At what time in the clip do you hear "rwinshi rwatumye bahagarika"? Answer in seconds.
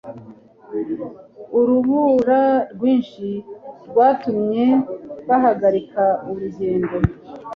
2.73-6.03